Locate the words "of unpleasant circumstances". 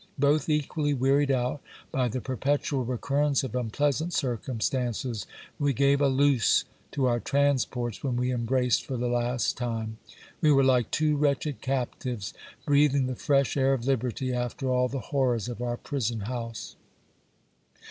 3.43-5.27